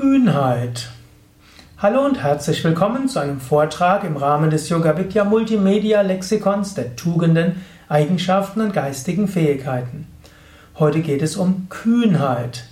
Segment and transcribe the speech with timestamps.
[0.00, 0.90] Kühnheit.
[1.78, 6.94] Hallo und herzlich willkommen zu einem Vortrag im Rahmen des Yoga Vidya Multimedia Lexikons der
[6.94, 10.06] Tugenden, Eigenschaften und geistigen Fähigkeiten.
[10.78, 12.66] Heute geht es um Kühnheit.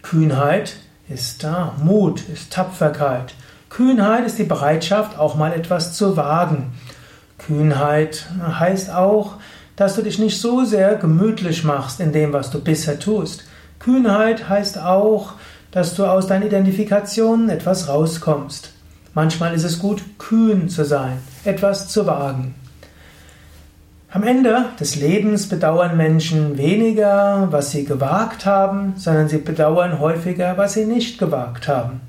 [0.00, 0.76] Kühnheit
[1.10, 3.34] ist da, Mut, ist Tapferkeit.
[3.68, 6.72] Kühnheit ist die Bereitschaft, auch mal etwas zu wagen.
[7.36, 9.34] Kühnheit heißt auch,
[9.76, 13.44] dass du dich nicht so sehr gemütlich machst in dem, was du bisher tust.
[13.78, 15.34] Kühnheit heißt auch,
[15.76, 18.72] dass du aus deinen Identifikationen etwas rauskommst.
[19.12, 22.54] Manchmal ist es gut, kühn zu sein, etwas zu wagen.
[24.10, 30.56] Am Ende des Lebens bedauern Menschen weniger, was sie gewagt haben, sondern sie bedauern häufiger,
[30.56, 32.00] was sie nicht gewagt haben.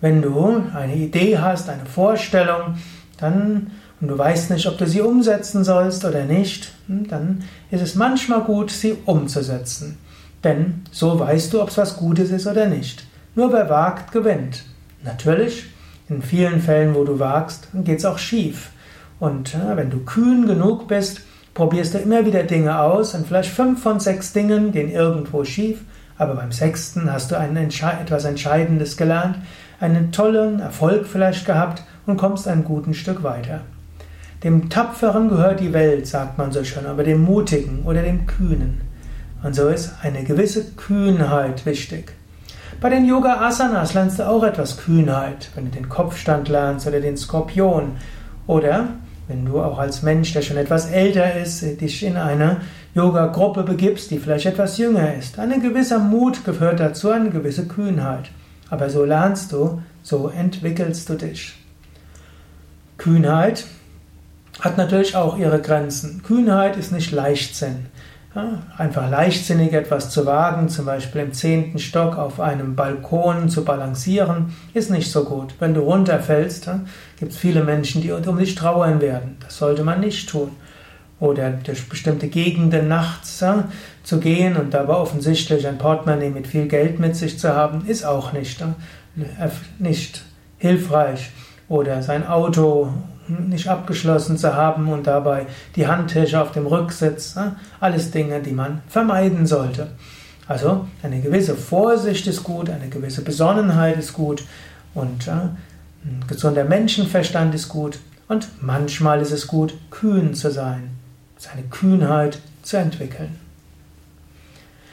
[0.00, 2.78] Wenn du eine Idee hast, eine Vorstellung,
[3.16, 3.70] dann
[4.00, 7.94] und du weißt nicht, ob du sie umsetzen sollst oder nicht, hm, dann ist es
[7.94, 9.98] manchmal gut, sie umzusetzen.
[10.44, 13.04] Denn so weißt du, ob es was Gutes ist oder nicht.
[13.34, 14.64] Nur wer wagt, gewinnt.
[15.04, 15.66] Natürlich,
[16.08, 18.70] in vielen Fällen, wo du wagst, geht es auch schief.
[19.20, 21.22] Und ja, wenn du kühn genug bist,
[21.54, 25.80] probierst du immer wieder Dinge aus und vielleicht fünf von sechs Dingen gehen irgendwo schief,
[26.16, 29.38] aber beim sechsten hast du ein, etwas Entscheidendes gelernt,
[29.80, 33.62] einen tollen Erfolg vielleicht gehabt und kommst ein gutes Stück weiter.
[34.44, 38.80] Dem Tapferen gehört die Welt, sagt man so schön, aber dem Mutigen oder dem Kühnen.
[39.42, 42.12] Und so ist eine gewisse Kühnheit wichtig.
[42.80, 47.00] Bei den Yoga Asanas lernst du auch etwas Kühnheit, wenn du den Kopfstand lernst oder
[47.00, 47.96] den Skorpion.
[48.46, 48.88] Oder
[49.26, 52.58] wenn du auch als Mensch, der schon etwas älter ist, dich in eine
[52.94, 55.38] Yoga-Gruppe begibst, die vielleicht etwas jünger ist.
[55.38, 58.30] Ein gewisser Mut gehört dazu, eine gewisse Kühnheit.
[58.70, 61.54] Aber so lernst du, so entwickelst du dich.
[62.96, 63.66] Kühnheit
[64.60, 66.22] hat natürlich auch ihre Grenzen.
[66.22, 67.86] Kühnheit ist nicht Leichtsinn.
[68.76, 74.54] Einfach leichtsinnig etwas zu wagen, zum Beispiel im zehnten Stock auf einem Balkon zu balancieren,
[74.74, 75.54] ist nicht so gut.
[75.58, 76.70] Wenn du runterfällst,
[77.18, 79.36] gibt es viele Menschen, die um dich trauern werden.
[79.40, 80.52] Das sollte man nicht tun.
[81.20, 83.44] Oder durch bestimmte Gegenden nachts
[84.04, 88.04] zu gehen und dabei offensichtlich ein Portemonnaie mit viel Geld mit sich zu haben, ist
[88.04, 88.62] auch nicht,
[89.80, 90.22] nicht
[90.58, 91.30] hilfreich.
[91.68, 92.92] Oder sein Auto
[93.28, 95.46] nicht abgeschlossen zu haben und dabei
[95.76, 97.36] die Handtasche auf dem Rücksitz.
[97.80, 99.88] Alles Dinge, die man vermeiden sollte.
[100.46, 104.44] Also eine gewisse Vorsicht ist gut, eine gewisse Besonnenheit ist gut
[104.94, 105.56] und ein
[106.26, 110.90] gesunder Menschenverstand ist gut und manchmal ist es gut, kühn zu sein,
[111.36, 113.38] seine Kühnheit zu entwickeln.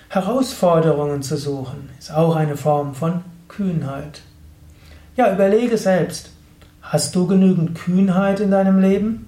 [0.10, 4.22] Herausforderungen zu suchen ist auch eine Form von Kühnheit.
[5.16, 6.32] Ja, überlege selbst,
[6.88, 9.26] Hast du genügend Kühnheit in deinem Leben?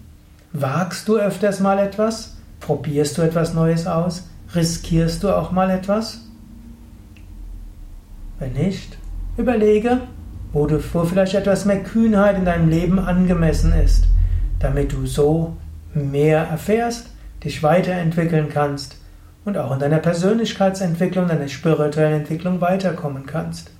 [0.54, 2.38] Wagst du öfters mal etwas?
[2.60, 4.30] Probierst du etwas Neues aus?
[4.54, 6.22] Riskierst du auch mal etwas?
[8.38, 9.00] Wenn nicht,
[9.38, 10.02] überlege,
[10.54, 14.06] wo, du, wo vielleicht etwas mehr Kühnheit in deinem Leben angemessen ist,
[14.60, 15.58] damit du so
[15.96, 17.08] mehr erfährst,
[17.44, 18.98] dich weiterentwickeln kannst
[19.46, 23.72] und auch in deiner Persönlichkeitsentwicklung, deiner spirituellen Entwicklung weiterkommen kannst.